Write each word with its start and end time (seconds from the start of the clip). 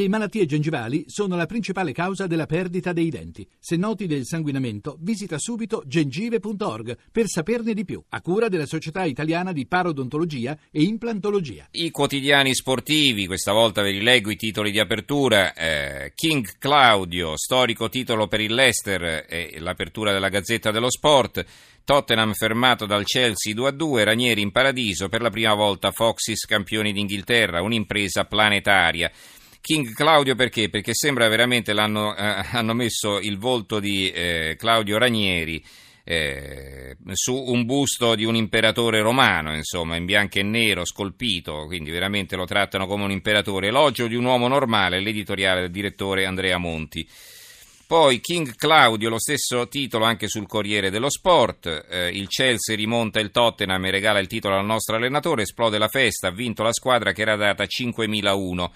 Le 0.00 0.08
malattie 0.08 0.46
gengivali 0.46 1.04
sono 1.08 1.36
la 1.36 1.44
principale 1.44 1.92
causa 1.92 2.26
della 2.26 2.46
perdita 2.46 2.94
dei 2.94 3.10
denti. 3.10 3.46
Se 3.58 3.76
noti 3.76 4.06
del 4.06 4.24
sanguinamento, 4.24 4.96
visita 4.98 5.36
subito 5.38 5.82
gengive.org 5.84 6.96
per 7.12 7.26
saperne 7.26 7.74
di 7.74 7.84
più, 7.84 8.02
a 8.08 8.22
cura 8.22 8.48
della 8.48 8.64
Società 8.64 9.04
Italiana 9.04 9.52
di 9.52 9.66
Parodontologia 9.66 10.56
e 10.70 10.84
Implantologia. 10.84 11.68
I 11.72 11.90
quotidiani 11.90 12.54
sportivi, 12.54 13.26
questa 13.26 13.52
volta 13.52 13.82
ve 13.82 13.90
li 13.90 14.00
leggo 14.00 14.30
i 14.30 14.36
titoli 14.36 14.70
di 14.70 14.80
apertura. 14.80 15.52
Eh, 15.52 16.12
King 16.14 16.48
Claudio, 16.58 17.36
storico 17.36 17.90
titolo 17.90 18.26
per 18.26 18.40
il 18.40 18.54
Leicester 18.54 19.26
e 19.28 19.56
l'apertura 19.58 20.12
della 20.12 20.30
Gazzetta 20.30 20.70
dello 20.70 20.90
Sport. 20.90 21.44
Tottenham 21.84 22.32
fermato 22.32 22.86
dal 22.86 23.04
Chelsea 23.04 23.52
2-2, 23.52 24.04
Ranieri 24.04 24.40
in 24.40 24.50
paradiso, 24.50 25.10
per 25.10 25.20
la 25.20 25.28
prima 25.28 25.52
volta 25.52 25.90
Foxes 25.90 26.46
campioni 26.46 26.94
d'Inghilterra, 26.94 27.60
un'impresa 27.60 28.24
planetaria. 28.24 29.10
King 29.60 29.92
Claudio 29.92 30.34
perché? 30.34 30.68
Perché 30.68 30.94
sembra 30.94 31.28
veramente 31.28 31.72
l'hanno 31.72 32.16
eh, 32.16 32.44
hanno 32.52 32.74
messo 32.74 33.18
il 33.18 33.38
volto 33.38 33.78
di 33.78 34.10
eh, 34.10 34.56
Claudio 34.58 34.98
Ranieri 34.98 35.62
eh, 36.04 36.96
su 37.12 37.34
un 37.34 37.64
busto 37.64 38.14
di 38.14 38.24
un 38.24 38.34
imperatore 38.34 39.00
romano, 39.00 39.54
insomma, 39.54 39.96
in 39.96 40.06
bianco 40.06 40.38
e 40.38 40.42
nero, 40.42 40.84
scolpito, 40.84 41.66
quindi 41.66 41.90
veramente 41.90 42.34
lo 42.34 42.46
trattano 42.46 42.86
come 42.86 43.04
un 43.04 43.12
imperatore. 43.12 43.68
Elogio 43.68 44.08
di 44.08 44.16
un 44.16 44.24
uomo 44.24 44.48
normale, 44.48 45.00
l'editoriale 45.00 45.60
del 45.60 45.70
direttore 45.70 46.26
Andrea 46.26 46.58
Monti. 46.58 47.06
Poi 47.86 48.20
King 48.20 48.54
Claudio, 48.54 49.08
lo 49.08 49.18
stesso 49.18 49.66
titolo 49.66 50.04
anche 50.04 50.28
sul 50.28 50.46
Corriere 50.46 50.90
dello 50.90 51.10
Sport, 51.10 51.86
eh, 51.90 52.08
il 52.08 52.28
Chelsea 52.28 52.76
rimonta 52.76 53.18
il 53.18 53.32
Tottenham 53.32 53.84
e 53.84 53.90
regala 53.90 54.20
il 54.20 54.28
titolo 54.28 54.56
al 54.56 54.64
nostro 54.64 54.96
allenatore, 54.96 55.42
esplode 55.42 55.76
la 55.76 55.88
festa, 55.88 56.28
ha 56.28 56.32
vinto 56.32 56.62
la 56.62 56.72
squadra 56.72 57.12
che 57.12 57.22
era 57.22 57.34
data 57.34 57.64
5.001 57.64 58.70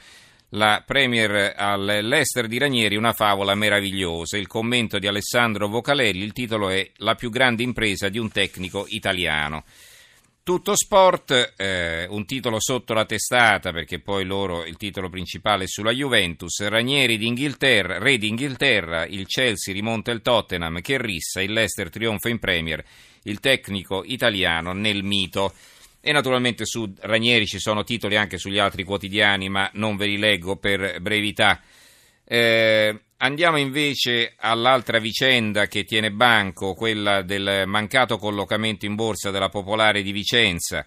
la 0.54 0.82
Premier 0.86 1.52
all'Ester 1.56 2.46
di 2.46 2.58
Ranieri, 2.58 2.96
una 2.96 3.12
favola 3.12 3.54
meravigliosa. 3.54 4.36
Il 4.36 4.46
commento 4.46 4.98
di 4.98 5.06
Alessandro 5.06 5.68
Vocalelli, 5.68 6.22
il 6.22 6.32
titolo 6.32 6.68
è 6.68 6.88
La 6.98 7.14
più 7.14 7.30
grande 7.30 7.62
impresa 7.62 8.08
di 8.08 8.18
un 8.18 8.30
tecnico 8.30 8.86
italiano. 8.88 9.64
Tutto 10.44 10.76
sport, 10.76 11.54
eh, 11.56 12.06
un 12.08 12.26
titolo 12.26 12.60
sotto 12.60 12.92
la 12.92 13.06
testata 13.06 13.72
perché 13.72 13.98
poi 13.98 14.24
loro 14.26 14.64
il 14.66 14.76
titolo 14.76 15.08
principale 15.08 15.64
è 15.64 15.66
sulla 15.66 15.90
Juventus, 15.90 16.68
Ranieri 16.68 17.16
d'Inghilterra, 17.16 17.98
re 17.98 18.18
d'Inghilterra, 18.18 19.06
il 19.06 19.26
Chelsea 19.26 19.72
rimonta 19.72 20.12
il 20.12 20.20
Tottenham, 20.20 20.80
che 20.82 21.00
rissa, 21.00 21.40
il 21.40 21.52
Leicester 21.52 21.88
trionfa 21.88 22.28
in 22.28 22.38
Premier, 22.38 22.84
il 23.22 23.40
tecnico 23.40 24.04
italiano 24.04 24.72
nel 24.72 25.02
mito. 25.02 25.54
E 26.06 26.12
naturalmente 26.12 26.66
su 26.66 26.92
Ranieri 27.00 27.46
ci 27.46 27.58
sono 27.58 27.82
titoli 27.82 28.16
anche 28.16 28.36
sugli 28.36 28.58
altri 28.58 28.84
quotidiani, 28.84 29.48
ma 29.48 29.70
non 29.72 29.96
ve 29.96 30.04
li 30.04 30.18
leggo 30.18 30.56
per 30.56 31.00
brevità. 31.00 31.62
Eh, 32.26 33.00
andiamo 33.16 33.56
invece 33.56 34.34
all'altra 34.36 34.98
vicenda 34.98 35.66
che 35.66 35.84
tiene 35.84 36.10
banco, 36.10 36.74
quella 36.74 37.22
del 37.22 37.62
mancato 37.64 38.18
collocamento 38.18 38.84
in 38.84 38.96
borsa 38.96 39.30
della 39.30 39.48
Popolare 39.48 40.02
di 40.02 40.12
Vicenza. 40.12 40.84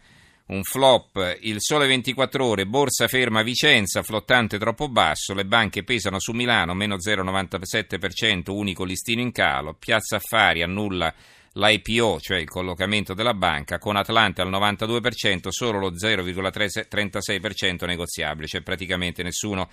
Un 0.50 0.62
flop, 0.62 1.40
il 1.42 1.58
sole 1.62 1.88
24 1.88 2.46
ore, 2.46 2.68
borsa 2.68 3.08
ferma 3.08 3.42
Vicenza, 3.42 4.04
flottante 4.04 4.60
troppo 4.60 4.88
basso, 4.88 5.34
le 5.34 5.46
banche 5.46 5.84
pesano 5.84 6.20
su 6.20 6.32
Milano, 6.32 6.76
meno 6.76 6.98
0,97%, 6.98 8.52
unico 8.52 8.84
listino 8.84 9.22
in 9.22 9.32
calo, 9.32 9.74
Piazza 9.74 10.18
Affari 10.18 10.62
annulla 10.62 11.12
l'IPO, 11.58 12.20
cioè 12.20 12.38
il 12.38 12.48
collocamento 12.48 13.14
della 13.14 13.34
banca, 13.34 13.80
con 13.80 13.96
Atlante 13.96 14.42
al 14.42 14.50
92%, 14.50 15.48
solo 15.50 15.80
lo 15.80 15.92
0,36% 15.92 17.86
negoziabile, 17.86 18.48
cioè 18.48 18.62
praticamente 18.62 19.24
nessuno 19.24 19.70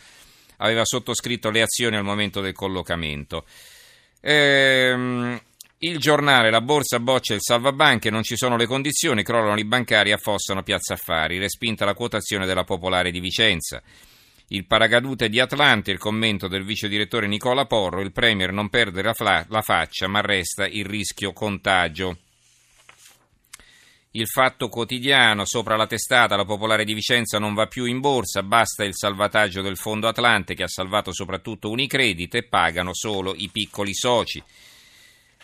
aveva 0.59 0.85
sottoscritto 0.85 1.51
le 1.51 1.63
azioni 1.63 1.97
al 1.97 2.05
momento 2.05 2.41
del 2.41 2.55
collocamento. 2.55 3.45
Ehm, 4.21 5.41
il 5.79 5.99
giornale, 5.99 6.51
la 6.51 6.63
borsa 6.63 6.99
boccia 6.99 7.35
il 7.35 7.43
salvabanche, 7.43 8.09
non 8.09 8.23
ci 8.23 8.37
sono 8.37 8.57
le 8.57 8.67
condizioni, 8.67 9.23
crollano 9.23 9.59
i 9.59 9.65
bancari 9.65 10.13
affossano 10.13 10.63
Piazza 10.63 10.95
Affari, 10.95 11.39
respinta 11.39 11.85
la 11.85 11.95
quotazione 11.95 12.47
della 12.47 12.65
Popolare 12.65 13.11
di 13.11 13.21
Vicenza. 13.21 13.83
Il 14.49 14.67
paracadute 14.67 15.31
di 15.31 15.41
Atlante, 15.41 15.91
il 15.91 15.99
commento 15.99 16.49
del 16.49 16.65
vice 16.65 16.87
direttore 16.87 17.27
Nicola 17.27 17.65
Porro, 17.65 18.03
il 18.03 18.13
Premier 18.13 18.53
non 18.53 18.69
perde 18.69 19.03
la, 19.03 19.15
fla- 19.15 19.45
la 19.49 19.63
faccia 19.63 20.07
ma 20.07 20.21
resta 20.21 20.67
il 20.67 20.85
rischio 20.85 21.33
contagio. 21.33 22.19
Il 24.17 24.29
fatto 24.29 24.69
quotidiano, 24.69 25.45
sopra 25.45 25.75
la 25.75 25.89
testata, 25.89 26.37
la 26.37 26.45
popolare 26.45 26.85
di 26.85 26.95
Vicenza 26.95 27.39
non 27.39 27.53
va 27.53 27.67
più 27.67 27.85
in 27.87 27.99
borsa, 27.99 28.45
basta 28.45 28.85
il 28.85 28.95
salvataggio 28.95 29.61
del 29.61 29.77
fondo 29.77 30.07
Atlante 30.07 30.55
che 30.55 30.63
ha 30.63 30.69
salvato 30.69 31.13
soprattutto 31.13 31.71
Unicredit 31.71 32.35
e 32.37 32.45
pagano 32.45 32.95
solo 32.95 33.35
i 33.35 33.49
piccoli 33.51 33.93
soci. 33.93 34.41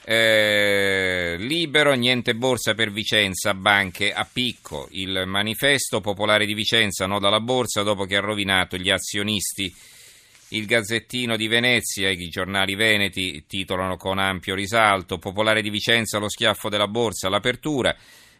Eh, 0.02 1.36
libero, 1.38 1.92
niente 1.92 2.34
borsa 2.34 2.74
per 2.74 2.90
Vicenza, 2.90 3.54
banche 3.54 4.12
a 4.12 4.26
picco. 4.30 4.88
Il 4.92 5.24
manifesto 5.26 6.00
popolare 6.00 6.46
di 6.46 6.54
Vicenza, 6.54 7.06
no 7.06 7.18
dalla 7.18 7.40
borsa 7.40 7.82
dopo 7.82 8.04
che 8.04 8.16
ha 8.16 8.20
rovinato 8.20 8.76
gli 8.76 8.90
azionisti. 8.90 9.72
Il 10.52 10.66
Gazzettino 10.66 11.36
di 11.36 11.46
Venezia 11.46 12.08
e 12.08 12.14
i 12.14 12.28
giornali 12.28 12.74
veneti 12.74 13.44
titolano 13.46 13.96
con 13.96 14.18
ampio 14.18 14.56
risalto 14.56 15.18
Popolare 15.18 15.62
di 15.62 15.70
Vicenza, 15.70 16.18
lo 16.18 16.28
schiaffo 16.28 16.68
della 16.68 16.88
borsa, 16.88 17.28
l'apertura. 17.28 17.94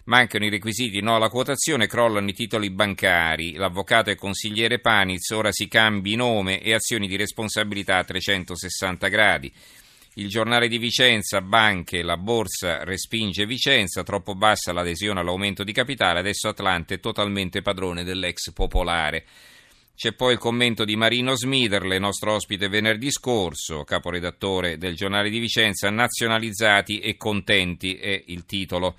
Mancano 0.05 0.47
i 0.47 0.51
requisiti, 0.51 1.01
no 1.03 1.15
alla 1.15 1.29
quotazione, 1.29 1.87
crollano 1.87 2.29
i 2.29 2.33
titoli 2.33 2.71
bancari. 2.71 3.53
L'avvocato 3.53 4.11
e 4.11 4.17
consigliere 4.17 4.81
Paniz 4.81 5.31
ora 5.31 5.53
si 5.53 5.69
cambi 5.69 6.17
nome 6.17 6.61
e 6.61 6.75
azioni 6.75 7.07
di 7.07 7.15
responsabilità 7.15 7.99
a 7.99 8.05
360 8.05 9.07
gradi. 9.07 9.53
Il 10.21 10.29
giornale 10.29 10.69
di 10.69 10.77
Vicenza, 10.77 11.41
banche, 11.41 12.03
la 12.03 12.19
borsa 12.19 12.85
respinge 12.85 13.47
Vicenza, 13.47 14.03
troppo 14.03 14.35
bassa 14.35 14.71
l'adesione 14.71 15.21
all'aumento 15.21 15.65
di 15.65 15.73
capitale, 15.73 16.19
adesso 16.19 16.49
Atlante 16.49 16.97
è 16.97 17.01
totalmente 17.01 17.63
padrone 17.63 18.05
dell'ex 18.05 18.53
popolare. 18.53 19.25
C'è 19.95 20.13
poi 20.13 20.35
il 20.35 20.39
commento 20.39 20.85
di 20.85 20.95
Marino 20.95 21.35
Smiderle, 21.35 21.99
nostro 21.99 22.35
ospite 22.35 22.69
venerdì 22.69 23.11
scorso, 23.11 23.83
caporedattore 23.85 24.77
del 24.77 24.95
giornale 24.95 25.31
di 25.31 25.39
Vicenza, 25.39 25.89
nazionalizzati 25.89 26.99
e 26.99 27.17
contenti 27.17 27.95
è 27.95 28.23
il 28.27 28.45
titolo. 28.45 28.97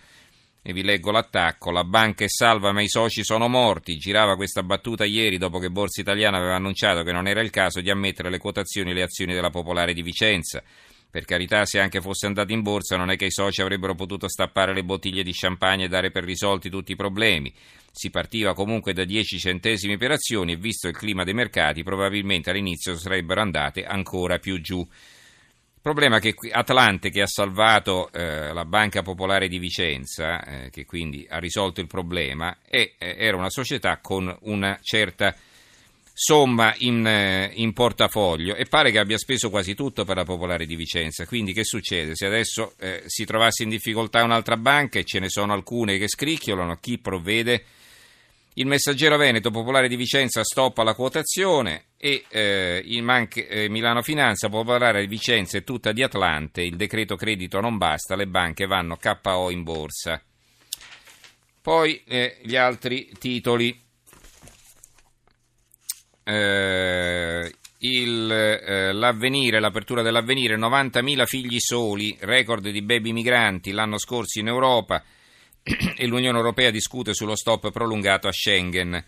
E 0.63 0.73
vi 0.73 0.81
leggo 0.81 1.11
l'attacco, 1.11 1.69
la 1.69 1.83
banca 1.83 2.23
è 2.23 2.29
salva 2.29 2.71
ma 2.71 2.81
i 2.81 2.89
soci 2.89 3.23
sono 3.23 3.47
morti, 3.47 3.97
girava 3.97 4.35
questa 4.35 4.63
battuta 4.63 5.05
ieri 5.05 5.37
dopo 5.37 5.59
che 5.59 5.69
Borsa 5.69 6.01
Italiana 6.01 6.37
aveva 6.37 6.55
annunciato 6.55 7.03
che 7.03 7.11
non 7.11 7.27
era 7.27 7.41
il 7.41 7.51
caso 7.51 7.79
di 7.79 7.91
ammettere 7.91 8.31
le 8.31 8.39
quotazioni 8.39 8.89
e 8.89 8.93
le 8.95 9.03
azioni 9.03 9.35
della 9.35 9.51
Popolare 9.51 9.93
di 9.93 10.01
Vicenza. 10.01 10.63
Per 11.11 11.25
carità, 11.25 11.65
se 11.65 11.81
anche 11.81 11.99
fosse 11.99 12.25
andato 12.25 12.53
in 12.53 12.61
borsa, 12.61 12.95
non 12.95 13.11
è 13.11 13.17
che 13.17 13.25
i 13.25 13.31
soci 13.31 13.61
avrebbero 13.61 13.95
potuto 13.95 14.29
stappare 14.29 14.73
le 14.73 14.85
bottiglie 14.85 15.23
di 15.23 15.33
champagne 15.33 15.83
e 15.83 15.87
dare 15.89 16.09
per 16.09 16.23
risolti 16.23 16.69
tutti 16.69 16.93
i 16.93 16.95
problemi. 16.95 17.53
Si 17.91 18.09
partiva 18.09 18.53
comunque 18.53 18.93
da 18.93 19.03
10 19.03 19.37
centesimi 19.37 19.97
per 19.97 20.11
azioni 20.11 20.53
e 20.53 20.55
visto 20.55 20.87
il 20.87 20.95
clima 20.95 21.25
dei 21.25 21.33
mercati, 21.33 21.83
probabilmente 21.83 22.49
all'inizio 22.49 22.95
sarebbero 22.95 23.41
andate 23.41 23.83
ancora 23.83 24.39
più 24.39 24.61
giù. 24.61 24.79
Il 24.79 25.89
problema 25.89 26.17
è 26.17 26.21
che 26.21 26.33
Atlante, 26.49 27.09
che 27.09 27.23
ha 27.23 27.27
salvato 27.27 28.09
eh, 28.13 28.53
la 28.53 28.63
Banca 28.63 29.01
Popolare 29.01 29.49
di 29.49 29.59
Vicenza, 29.59 30.41
eh, 30.43 30.69
che 30.69 30.85
quindi 30.85 31.27
ha 31.29 31.39
risolto 31.39 31.81
il 31.81 31.87
problema, 31.87 32.59
è, 32.65 32.93
eh, 32.97 33.15
era 33.17 33.35
una 33.35 33.49
società 33.49 33.97
con 33.97 34.33
una 34.43 34.79
certa 34.81 35.35
somma 36.13 36.73
in, 36.79 37.05
eh, 37.05 37.51
in, 37.55 37.73
portafoglio 37.73 38.55
e 38.55 38.65
pare 38.65 38.91
che 38.91 38.99
abbia 38.99 39.17
speso 39.17 39.49
quasi 39.49 39.73
tutto 39.73 40.03
per 40.03 40.17
la 40.17 40.23
Popolare 40.23 40.65
di 40.65 40.75
Vicenza. 40.75 41.25
Quindi 41.25 41.53
che 41.53 41.63
succede? 41.63 42.15
Se 42.15 42.25
adesso 42.25 42.73
eh, 42.79 43.03
si 43.05 43.25
trovasse 43.25 43.63
in 43.63 43.69
difficoltà 43.69 44.23
un'altra 44.23 44.57
banca 44.57 44.99
e 44.99 45.03
ce 45.03 45.19
ne 45.19 45.29
sono 45.29 45.53
alcune 45.53 45.97
che 45.97 46.07
scricchiolano, 46.07 46.77
chi 46.79 46.97
provvede? 46.97 47.63
Il 48.55 48.65
messaggero 48.65 49.15
Veneto 49.15 49.49
Popolare 49.49 49.87
di 49.87 49.95
Vicenza 49.95 50.43
stoppa 50.43 50.83
la 50.83 50.93
quotazione 50.93 51.85
e 51.95 52.25
eh, 52.27 52.99
Manche, 53.01 53.47
eh, 53.47 53.69
Milano 53.69 54.01
Finanza 54.01 54.49
Popolare 54.49 54.99
di 54.99 55.07
Vicenza 55.07 55.57
è 55.57 55.63
tutta 55.63 55.93
di 55.93 56.03
Atlante, 56.03 56.61
il 56.61 56.75
decreto 56.75 57.15
credito 57.15 57.61
non 57.61 57.77
basta, 57.77 58.17
le 58.17 58.27
banche 58.27 58.65
vanno 58.65 58.97
KO 58.97 59.49
in 59.51 59.63
borsa. 59.63 60.21
Poi 61.61 62.03
eh, 62.05 62.39
gli 62.41 62.57
altri 62.57 63.09
titoli 63.17 63.80
eh, 66.23 67.51
il, 67.79 68.31
eh, 68.31 68.91
l'avvenire, 68.93 69.59
l'apertura 69.59 70.01
dell'avvenire, 70.01 70.57
90.000 70.57 71.25
figli 71.25 71.59
soli, 71.59 72.15
record 72.21 72.69
di 72.69 72.81
baby 72.81 73.11
migranti 73.11 73.71
l'anno 73.71 73.97
scorso 73.97 74.39
in 74.39 74.47
Europa 74.47 75.03
e 75.97 76.05
l'Unione 76.05 76.37
Europea 76.37 76.71
discute 76.71 77.13
sullo 77.13 77.35
stop 77.35 77.71
prolungato 77.71 78.27
a 78.27 78.31
Schengen. 78.31 79.03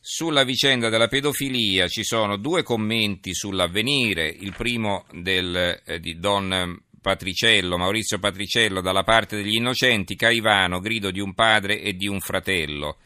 Sulla 0.00 0.44
vicenda 0.44 0.90
della 0.90 1.08
pedofilia 1.08 1.88
ci 1.88 2.04
sono 2.04 2.36
due 2.36 2.62
commenti 2.62 3.34
sull'avvenire, 3.34 4.28
il 4.28 4.52
primo 4.54 5.06
del, 5.12 5.80
eh, 5.84 5.98
di 5.98 6.18
Don 6.18 6.78
Patriciello, 7.00 7.78
Maurizio 7.78 8.18
Patriciello, 8.18 8.80
dalla 8.80 9.02
parte 9.02 9.36
degli 9.36 9.56
innocenti, 9.56 10.14
Caivano, 10.14 10.80
grido 10.80 11.10
di 11.10 11.20
un 11.20 11.34
padre 11.34 11.80
e 11.80 11.94
di 11.94 12.06
un 12.06 12.20
fratello. 12.20 12.98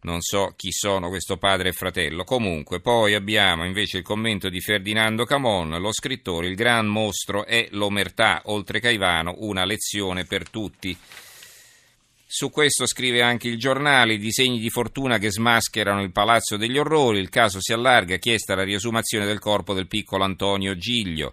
Non 0.00 0.20
so 0.20 0.54
chi 0.56 0.70
sono 0.70 1.08
questo 1.08 1.36
padre 1.36 1.70
e 1.70 1.72
fratello. 1.72 2.24
Comunque, 2.24 2.80
poi 2.80 3.14
abbiamo 3.14 3.64
invece 3.64 3.98
il 3.98 4.04
commento 4.04 4.48
di 4.48 4.60
Ferdinando 4.60 5.24
Camon, 5.24 5.80
lo 5.80 5.92
scrittore, 5.92 6.46
il 6.46 6.54
gran 6.54 6.86
mostro 6.86 7.44
è 7.44 7.68
l'omertà, 7.72 8.42
oltre 8.46 8.80
Caivano, 8.80 9.34
una 9.38 9.64
lezione 9.64 10.24
per 10.24 10.48
tutti. 10.48 10.96
Su 12.30 12.50
questo 12.50 12.86
scrive 12.86 13.22
anche 13.22 13.48
il 13.48 13.58
giornale, 13.58 14.12
i 14.12 14.18
disegni 14.18 14.60
di 14.60 14.68
fortuna 14.68 15.16
che 15.16 15.30
smascherano 15.30 16.02
il 16.02 16.12
palazzo 16.12 16.58
degli 16.58 16.76
orrori, 16.76 17.18
il 17.18 17.30
caso 17.30 17.58
si 17.58 17.72
allarga, 17.72 18.16
chiesta 18.18 18.54
la 18.54 18.64
riesumazione 18.64 19.24
del 19.24 19.38
corpo 19.38 19.72
del 19.72 19.86
piccolo 19.88 20.24
Antonio 20.24 20.76
Giglio. 20.76 21.32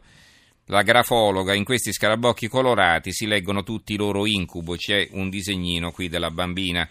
La 0.68 0.82
grafologa, 0.84 1.54
in 1.54 1.66
questi 1.66 1.92
scarabocchi 1.92 2.48
colorati 2.48 3.12
si 3.12 3.28
leggono 3.28 3.62
tutti 3.62 3.94
i 3.94 3.98
loro 3.98 4.26
incubo, 4.26 4.76
c'è 4.76 5.10
un 5.12 5.30
disegnino 5.30 5.92
qui 5.92 6.08
della 6.08 6.32
bambina. 6.32 6.90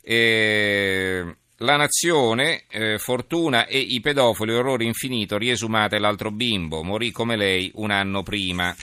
Eh, 0.00 1.36
la 1.58 1.76
nazione, 1.76 2.64
eh, 2.68 2.98
Fortuna 2.98 3.66
e 3.66 3.78
i 3.78 4.00
pedofili, 4.00 4.52
orrore 4.52 4.84
infinito, 4.84 5.36
riesumate 5.38 5.98
l'altro 5.98 6.30
bimbo, 6.30 6.82
morì 6.82 7.10
come 7.10 7.36
lei 7.36 7.70
un 7.74 7.90
anno 7.90 8.22
prima. 8.22 8.74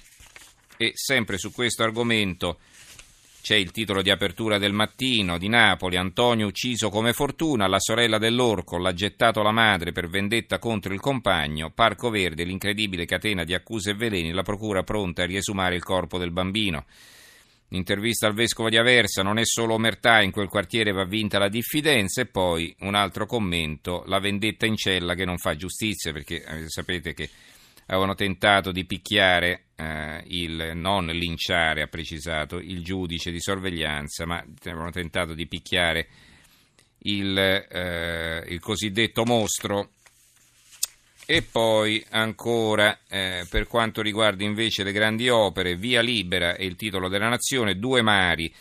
E 0.77 0.91
sempre 0.94 1.38
su 1.38 1.53
questo 1.53 1.83
argomento 1.83 2.59
c'è 3.45 3.56
il 3.56 3.69
titolo 3.69 4.01
di 4.01 4.09
apertura 4.09 4.57
del 4.57 4.73
mattino 4.73 5.38
di 5.38 5.47
Napoli, 5.47 5.97
Antonio 5.97 6.47
ucciso 6.47 6.89
come 6.89 7.13
fortuna, 7.13 7.68
la 7.68 7.79
sorella 7.79 8.18
dell'orco 8.18 8.79
l'ha 8.79 8.91
gettato 8.91 9.44
la 9.44 9.51
madre 9.51 9.91
per 9.91 10.09
vendetta 10.09 10.57
contro 10.57 10.94
il 10.94 11.00
compagno, 11.00 11.69
Parco 11.69 12.09
Verde, 12.09 12.44
l'incredibile 12.44 13.06
catena 13.06 13.44
di 13.44 13.53
accuse 13.53 13.91
e 13.91 13.94
veleni, 13.94 14.31
la 14.31 14.41
procura 14.41 14.81
pronta 14.81 15.21
a 15.21 15.27
riesumare 15.27 15.75
il 15.75 15.83
corpo 15.83 16.18
del 16.18 16.31
bambino. 16.31 16.85
Intervista 17.69 18.27
al 18.27 18.33
vescovo 18.33 18.69
di 18.69 18.77
Aversa, 18.77 19.23
non 19.23 19.39
è 19.39 19.45
solo 19.45 19.73
omertà, 19.73 20.21
in 20.21 20.31
quel 20.31 20.47
quartiere 20.47 20.91
va 20.91 21.03
vinta 21.03 21.39
la 21.39 21.50
diffidenza 21.50 22.21
e 22.21 22.27
poi 22.27 22.73
un 22.81 22.94
altro 22.94 23.25
commento, 23.25 24.03
la 24.06 24.19
vendetta 24.19 24.65
in 24.65 24.75
cella 24.75 25.15
che 25.15 25.25
non 25.25 25.38
fa 25.38 25.56
giustizia 25.56 26.12
perché 26.12 26.44
eh, 26.44 26.69
sapete 26.69 27.13
che 27.13 27.29
avevano 27.88 28.13
tentato 28.13 28.71
di 28.71 28.85
picchiare, 28.85 29.65
eh, 29.75 30.23
il, 30.27 30.71
non 30.75 31.07
linciare, 31.07 31.81
ha 31.81 31.88
precisato, 31.88 32.57
il 32.57 32.83
giudice 32.83 33.31
di 33.31 33.41
sorveglianza, 33.41 34.25
ma 34.25 34.44
avevano 34.63 34.91
tentato 34.91 35.33
di 35.33 35.47
picchiare 35.47 36.07
il, 37.00 37.38
eh, 37.38 38.44
il 38.47 38.59
cosiddetto 38.59 39.25
mostro. 39.25 39.91
E 41.27 41.42
poi 41.42 42.06
ancora, 42.12 43.00
eh, 43.07 43.48
per 43.50 43.68
quanto 43.68 44.01
riguarda 44.01 44.44
invece 44.44 44.83
le 44.83 44.92
grandi 44.92 45.27
opere, 45.27 45.75
Via 45.75 46.01
Libera 46.01 46.56
è 46.56 46.63
il 46.63 46.75
titolo 46.75 47.07
della 47.07 47.30
nazione, 47.30 47.80
due 47.80 48.01
mari 48.01 48.54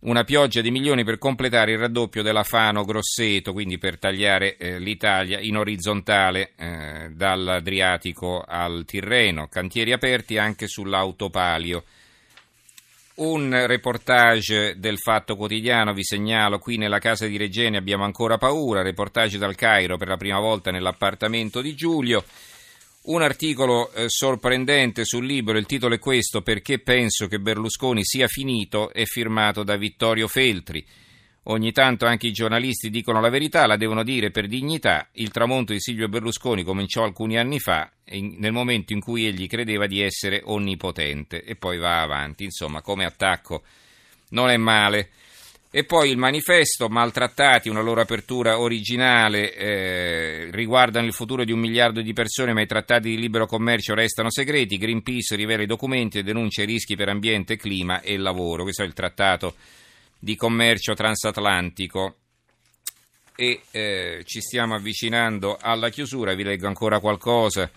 una 0.00 0.24
pioggia 0.24 0.62
di 0.62 0.70
milioni 0.70 1.04
per 1.04 1.18
completare 1.18 1.72
il 1.72 1.78
raddoppio 1.78 2.22
della 2.22 2.42
Fano 2.42 2.84
Grosseto, 2.84 3.52
quindi 3.52 3.76
per 3.76 3.98
tagliare 3.98 4.56
eh, 4.56 4.78
l'Italia 4.78 5.38
in 5.40 5.58
orizzontale 5.58 6.52
eh, 6.56 7.10
dall'Adriatico 7.12 8.42
al 8.46 8.84
Tirreno, 8.86 9.48
cantieri 9.48 9.92
aperti 9.92 10.38
anche 10.38 10.68
sull'autopalio. 10.68 11.84
Un 13.12 13.66
reportage 13.66 14.78
del 14.78 14.98
Fatto 14.98 15.36
Quotidiano, 15.36 15.92
vi 15.92 16.04
segnalo, 16.04 16.58
qui 16.58 16.76
nella 16.76 17.00
casa 17.00 17.26
di 17.26 17.36
Regeni 17.36 17.76
abbiamo 17.76 18.04
ancora 18.04 18.38
paura, 18.38 18.82
reportage 18.82 19.36
dal 19.36 19.56
Cairo 19.56 19.96
per 19.96 20.08
la 20.08 20.16
prima 20.16 20.38
volta 20.38 20.70
nell'appartamento 20.70 21.60
di 21.60 21.74
Giulio. 21.74 22.24
Un 23.02 23.22
articolo 23.22 23.92
eh, 23.92 24.08
sorprendente 24.08 25.04
sul 25.04 25.26
libro, 25.26 25.58
il 25.58 25.66
titolo 25.66 25.94
è 25.94 25.98
questo, 25.98 26.42
Perché 26.42 26.78
penso 26.78 27.26
che 27.26 27.40
Berlusconi 27.40 28.04
sia 28.04 28.26
finito, 28.26 28.92
è 28.92 29.04
firmato 29.04 29.64
da 29.64 29.76
Vittorio 29.76 30.28
Feltri. 30.28 30.86
Ogni 31.44 31.72
tanto 31.72 32.04
anche 32.04 32.26
i 32.26 32.32
giornalisti 32.32 32.90
dicono 32.90 33.20
la 33.20 33.30
verità, 33.30 33.66
la 33.66 33.76
devono 33.76 34.02
dire 34.02 34.30
per 34.30 34.46
dignità. 34.46 35.08
Il 35.12 35.30
tramonto 35.30 35.72
di 35.72 35.80
Silvio 35.80 36.08
Berlusconi 36.08 36.62
cominciò 36.62 37.02
alcuni 37.02 37.38
anni 37.38 37.58
fa, 37.58 37.90
nel 38.10 38.52
momento 38.52 38.92
in 38.92 39.00
cui 39.00 39.26
egli 39.26 39.46
credeva 39.46 39.86
di 39.86 40.02
essere 40.02 40.42
onnipotente, 40.44 41.42
e 41.42 41.56
poi 41.56 41.78
va 41.78 42.02
avanti. 42.02 42.44
Insomma, 42.44 42.82
come 42.82 43.06
attacco 43.06 43.62
non 44.30 44.50
è 44.50 44.56
male. 44.58 45.10
E 45.72 45.84
poi 45.84 46.10
il 46.10 46.18
manifesto, 46.18 46.88
maltrattati, 46.88 47.68
una 47.68 47.80
loro 47.80 48.00
apertura 48.00 48.58
originale, 48.58 49.54
eh, 49.54 50.48
riguardano 50.50 51.06
il 51.06 51.12
futuro 51.12 51.44
di 51.44 51.52
un 51.52 51.60
miliardo 51.60 52.02
di 52.02 52.12
persone, 52.12 52.52
ma 52.52 52.60
i 52.60 52.66
trattati 52.66 53.08
di 53.08 53.16
libero 53.16 53.46
commercio 53.46 53.94
restano 53.94 54.30
segreti. 54.30 54.76
Greenpeace 54.76 55.36
rivela 55.36 55.62
i 55.62 55.66
documenti 55.66 56.18
e 56.18 56.22
denuncia 56.22 56.62
i 56.62 56.66
rischi 56.66 56.96
per 56.96 57.08
ambiente, 57.08 57.56
clima 57.56 58.02
e 58.02 58.18
lavoro. 58.18 58.64
Questo 58.64 58.82
è 58.82 58.86
il 58.86 58.92
trattato 58.92 59.54
di 60.20 60.36
commercio 60.36 60.94
transatlantico. 60.94 62.16
E 63.34 63.62
eh, 63.70 64.22
ci 64.26 64.40
stiamo 64.40 64.74
avvicinando 64.74 65.56
alla 65.58 65.88
chiusura, 65.88 66.34
vi 66.34 66.44
leggo 66.44 66.66
ancora 66.66 67.00
qualcosa. 67.00 67.70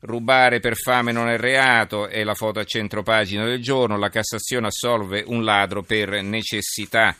Rubare 0.00 0.60
per 0.60 0.76
fame 0.76 1.12
non 1.12 1.28
è 1.28 1.38
reato, 1.38 2.08
è 2.08 2.22
la 2.24 2.34
foto 2.34 2.58
a 2.58 2.64
centro 2.64 3.02
pagina 3.02 3.44
del 3.44 3.62
giorno. 3.62 3.96
La 3.96 4.10
Cassazione 4.10 4.66
assolve 4.66 5.22
un 5.26 5.44
ladro 5.44 5.82
per 5.82 6.22
necessità 6.22 7.16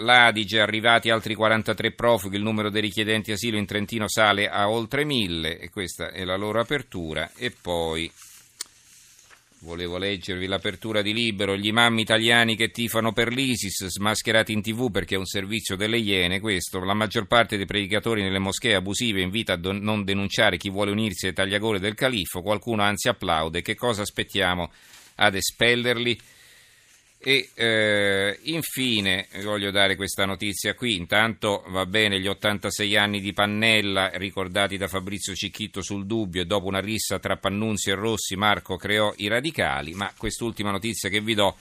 l'Adige, 0.00 0.60
arrivati 0.60 1.10
altri 1.10 1.34
43 1.34 1.92
profughi, 1.92 2.36
il 2.36 2.42
numero 2.42 2.70
dei 2.70 2.80
richiedenti 2.80 3.32
asilo 3.32 3.56
in 3.56 3.66
Trentino 3.66 4.08
sale 4.08 4.48
a 4.48 4.68
oltre 4.68 5.04
1000 5.04 5.58
e 5.58 5.70
questa 5.70 6.10
è 6.10 6.24
la 6.24 6.36
loro 6.36 6.60
apertura 6.60 7.30
e 7.36 7.50
poi 7.50 8.10
volevo 9.62 9.98
leggervi 9.98 10.46
l'apertura 10.46 11.02
di 11.02 11.12
Libero, 11.12 11.56
gli 11.56 11.66
imam 11.66 11.98
italiani 11.98 12.56
che 12.56 12.70
tifano 12.70 13.12
per 13.12 13.32
l'ISIS, 13.32 13.86
smascherati 13.86 14.52
in 14.52 14.62
tv 14.62 14.90
perché 14.90 15.16
è 15.16 15.18
un 15.18 15.26
servizio 15.26 15.76
delle 15.76 15.98
Iene, 15.98 16.40
questo, 16.40 16.82
la 16.82 16.94
maggior 16.94 17.26
parte 17.26 17.56
dei 17.56 17.66
predicatori 17.66 18.22
nelle 18.22 18.38
moschee 18.38 18.74
abusive 18.74 19.20
invita 19.20 19.54
a 19.54 19.56
don- 19.56 19.80
non 19.80 20.04
denunciare 20.04 20.56
chi 20.56 20.70
vuole 20.70 20.90
unirsi 20.90 21.26
ai 21.26 21.34
tagliagole 21.34 21.78
del 21.78 21.94
califfo, 21.94 22.40
qualcuno 22.40 22.82
anzi 22.82 23.08
applaude, 23.08 23.60
che 23.60 23.74
cosa 23.74 24.02
aspettiamo? 24.02 24.70
Ad 25.16 25.34
espellerli? 25.34 26.18
E 27.22 27.50
eh, 27.52 28.38
infine 28.44 29.28
voglio 29.42 29.70
dare 29.70 29.94
questa 29.94 30.24
notizia 30.24 30.72
qui, 30.72 30.96
intanto 30.96 31.62
va 31.68 31.84
bene 31.84 32.18
gli 32.18 32.26
86 32.26 32.96
anni 32.96 33.20
di 33.20 33.34
Pannella 33.34 34.12
ricordati 34.14 34.78
da 34.78 34.88
Fabrizio 34.88 35.34
Cicchitto 35.34 35.82
sul 35.82 36.06
dubbio 36.06 36.40
e 36.40 36.46
dopo 36.46 36.66
una 36.66 36.80
rissa 36.80 37.18
tra 37.18 37.36
Pannunzi 37.36 37.90
e 37.90 37.94
Rossi 37.94 38.36
Marco 38.36 38.76
creò 38.76 39.12
i 39.18 39.28
radicali, 39.28 39.92
ma 39.92 40.10
quest'ultima 40.16 40.70
notizia 40.70 41.10
che 41.10 41.20
vi 41.20 41.34
do 41.34 41.54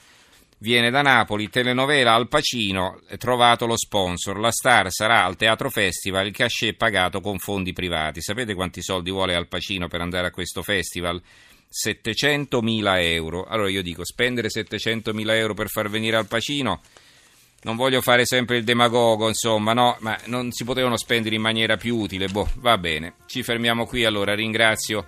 viene 0.59 0.89
da 0.89 1.01
Napoli, 1.01 1.49
telenovela 1.49 2.13
Al 2.13 2.27
Pacino, 2.27 3.01
trovato 3.17 3.65
lo 3.65 3.77
sponsor, 3.77 4.39
la 4.39 4.51
star 4.51 4.91
sarà 4.91 5.25
al 5.25 5.35
Teatro 5.35 5.69
Festival, 5.69 6.27
il 6.27 6.33
cachet 6.33 6.75
pagato 6.75 7.19
con 7.21 7.37
fondi 7.37 7.73
privati. 7.73 8.21
Sapete 8.21 8.53
quanti 8.53 8.81
soldi 8.81 9.11
vuole 9.11 9.35
Al 9.35 9.47
Pacino 9.47 9.87
per 9.87 10.01
andare 10.01 10.27
a 10.27 10.31
questo 10.31 10.61
festival? 10.61 11.21
700.000 11.71 13.01
euro. 13.03 13.45
Allora 13.45 13.69
io 13.69 13.81
dico, 13.81 14.03
spendere 14.03 14.49
700.000 14.49 15.29
euro 15.31 15.53
per 15.53 15.69
far 15.69 15.89
venire 15.89 16.17
al 16.17 16.27
Pacino, 16.27 16.81
non 17.61 17.75
voglio 17.75 18.01
fare 18.01 18.25
sempre 18.25 18.57
il 18.57 18.63
demagogo, 18.63 19.27
insomma, 19.27 19.73
no, 19.73 19.97
ma 19.99 20.17
non 20.25 20.51
si 20.51 20.63
potevano 20.63 20.97
spendere 20.97 21.35
in 21.35 21.41
maniera 21.41 21.75
più 21.75 21.97
utile. 21.97 22.27
Boh, 22.27 22.49
va 22.55 22.77
bene, 22.77 23.15
ci 23.25 23.43
fermiamo 23.43 23.85
qui 23.85 24.05
allora. 24.05 24.33
Ringrazio 24.33 25.05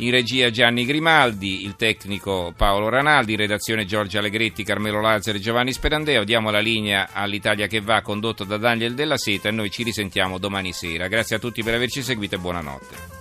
in 0.00 0.10
regia 0.10 0.50
Gianni 0.50 0.84
Grimaldi, 0.84 1.64
il 1.64 1.76
tecnico 1.76 2.52
Paolo 2.54 2.88
Ranaldi, 2.88 3.32
in 3.32 3.38
redazione 3.38 3.86
Giorgia 3.86 4.18
Allegretti, 4.18 4.64
Carmelo 4.64 5.00
Lazzaro 5.00 5.38
e 5.38 5.40
Giovanni 5.40 5.72
Sperandeo. 5.72 6.24
Diamo 6.24 6.50
la 6.50 6.60
linea 6.60 7.08
all'Italia 7.12 7.66
che 7.66 7.80
va, 7.80 8.02
condotto 8.02 8.44
da 8.44 8.58
Daniel 8.58 8.94
Della 8.94 9.16
Seta 9.16 9.48
e 9.48 9.52
noi 9.52 9.70
ci 9.70 9.82
risentiamo 9.82 10.38
domani 10.38 10.72
sera. 10.72 11.08
Grazie 11.08 11.36
a 11.36 11.38
tutti 11.38 11.62
per 11.62 11.74
averci 11.74 12.02
seguito 12.02 12.34
e 12.34 12.38
buonanotte. 12.38 13.17